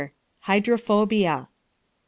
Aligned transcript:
Hydrophobia. 0.39 1.45
Q. 1.45 1.47